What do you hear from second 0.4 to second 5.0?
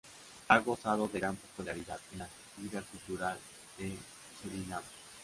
Ha gozado de gran popularidad en la vida cultural de Surinam.